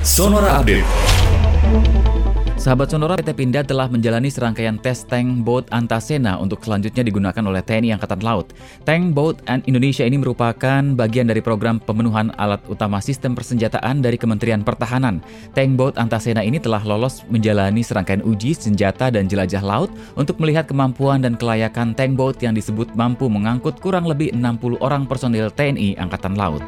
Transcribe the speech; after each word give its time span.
Sonora 0.00 0.56
Update. 0.56 0.88
Sahabat 2.56 2.88
Sonora 2.88 3.20
PT 3.20 3.36
Pindad 3.36 3.68
telah 3.68 3.84
menjalani 3.84 4.32
serangkaian 4.32 4.80
tes 4.80 5.04
tank 5.04 5.44
boat 5.44 5.68
Antasena 5.68 6.40
untuk 6.40 6.64
selanjutnya 6.64 7.04
digunakan 7.04 7.44
oleh 7.44 7.60
TNI 7.60 8.00
Angkatan 8.00 8.24
Laut. 8.24 8.48
Tank 8.88 9.12
boat 9.12 9.44
Indonesia 9.68 10.08
ini 10.08 10.16
merupakan 10.16 10.80
bagian 10.96 11.28
dari 11.28 11.44
program 11.44 11.84
pemenuhan 11.84 12.32
alat 12.40 12.64
utama 12.72 12.96
sistem 13.04 13.36
persenjataan 13.36 14.00
dari 14.00 14.16
Kementerian 14.16 14.64
Pertahanan. 14.64 15.20
Tank 15.52 15.76
boat 15.76 16.00
Antasena 16.00 16.40
ini 16.40 16.56
telah 16.56 16.80
lolos 16.80 17.20
menjalani 17.28 17.84
serangkaian 17.84 18.24
uji 18.24 18.56
senjata 18.56 19.12
dan 19.12 19.28
jelajah 19.28 19.60
laut 19.60 19.92
untuk 20.16 20.40
melihat 20.40 20.64
kemampuan 20.64 21.20
dan 21.20 21.36
kelayakan 21.36 21.92
tank 21.92 22.16
boat 22.16 22.40
yang 22.40 22.56
disebut 22.56 22.88
mampu 22.96 23.28
mengangkut 23.28 23.76
kurang 23.84 24.08
lebih 24.08 24.32
60 24.32 24.80
orang 24.80 25.04
personil 25.04 25.52
TNI 25.52 26.00
Angkatan 26.00 26.40
Laut. 26.40 26.64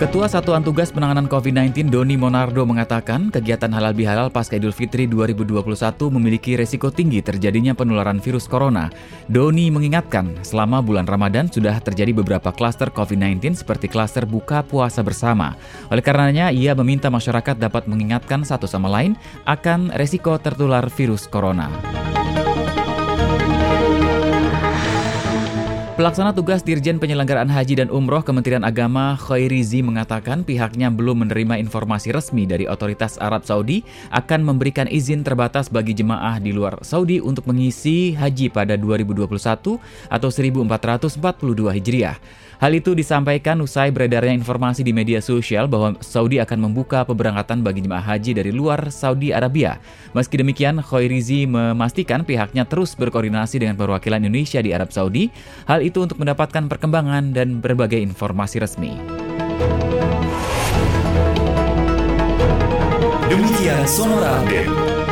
Ketua 0.00 0.24
Satuan 0.24 0.64
Tugas 0.64 0.88
Penanganan 0.88 1.28
COVID-19 1.28 1.92
Doni 1.92 2.16
Monardo 2.16 2.64
mengatakan 2.64 3.28
kegiatan 3.28 3.68
halal 3.72 3.92
bihalal 3.92 4.32
pasca 4.32 4.56
Idul 4.56 4.72
Fitri 4.72 5.04
2021 5.04 5.64
memiliki 6.08 6.56
resiko 6.56 6.88
tinggi 6.88 7.20
terjadinya 7.20 7.76
penularan 7.76 8.16
virus 8.16 8.48
corona. 8.48 8.88
Doni 9.28 9.68
mengingatkan, 9.68 10.40
selama 10.40 10.80
bulan 10.80 11.04
Ramadan 11.04 11.52
sudah 11.52 11.76
terjadi 11.80 12.16
beberapa 12.16 12.54
klaster 12.54 12.88
COVID-19 12.88 13.64
seperti 13.64 13.90
klaster 13.90 14.24
buka 14.24 14.64
puasa 14.64 15.04
bersama. 15.04 15.58
Oleh 15.92 16.00
karenanya, 16.00 16.48
ia 16.48 16.72
meminta 16.72 17.12
masyarakat 17.12 17.60
dapat 17.60 17.84
mengingatkan 17.84 18.44
satu 18.46 18.64
sama 18.64 18.86
lain 18.92 19.16
akan 19.44 19.92
resiko 19.96 20.36
tertular 20.40 20.86
virus 20.92 21.28
corona. 21.28 21.68
Pelaksana 26.02 26.34
tugas 26.34 26.66
Dirjen 26.66 26.98
Penyelenggaraan 26.98 27.46
Haji 27.46 27.78
dan 27.78 27.86
Umroh 27.86 28.26
Kementerian 28.26 28.66
Agama 28.66 29.14
Khairizi 29.14 29.86
mengatakan 29.86 30.42
pihaknya 30.42 30.90
belum 30.90 31.22
menerima 31.22 31.62
informasi 31.62 32.10
resmi 32.10 32.42
dari 32.42 32.66
otoritas 32.66 33.22
Arab 33.22 33.46
Saudi 33.46 33.86
akan 34.10 34.42
memberikan 34.42 34.90
izin 34.90 35.22
terbatas 35.22 35.70
bagi 35.70 35.94
jemaah 35.94 36.42
di 36.42 36.50
luar 36.50 36.82
Saudi 36.82 37.22
untuk 37.22 37.46
mengisi 37.46 38.18
haji 38.18 38.50
pada 38.50 38.74
2021 38.74 39.30
atau 40.10 40.28
1442 40.34 41.70
Hijriah. 41.70 42.18
Hal 42.62 42.78
itu 42.78 42.94
disampaikan 42.94 43.58
usai 43.58 43.90
beredarnya 43.90 44.38
informasi 44.38 44.86
di 44.86 44.94
media 44.94 45.18
sosial 45.18 45.66
bahwa 45.66 45.98
Saudi 45.98 46.38
akan 46.38 46.70
membuka 46.70 47.02
pemberangkatan 47.02 47.58
bagi 47.58 47.82
jemaah 47.82 48.14
haji 48.14 48.38
dari 48.38 48.54
luar 48.54 48.86
Saudi 48.94 49.34
Arabia. 49.34 49.82
Meski 50.14 50.38
demikian, 50.38 50.78
Khairizi 50.78 51.50
memastikan 51.50 52.22
pihaknya 52.22 52.62
terus 52.62 52.94
berkoordinasi 52.94 53.58
dengan 53.66 53.74
perwakilan 53.74 54.22
Indonesia 54.22 54.62
di 54.62 54.70
Arab 54.70 54.94
Saudi, 54.94 55.26
hal 55.66 55.82
itu 55.82 55.91
untuk 56.00 56.16
mendapatkan 56.16 56.64
perkembangan 56.72 57.36
dan 57.36 57.60
berbagai 57.60 58.00
informasi 58.00 58.56
resmi. 58.64 58.96
Demikian 63.28 63.84
Sonora 63.84 64.40
Update. 64.40 65.11